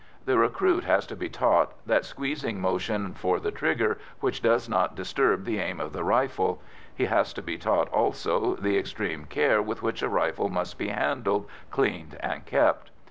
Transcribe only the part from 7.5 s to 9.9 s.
taught, also, the extreme care with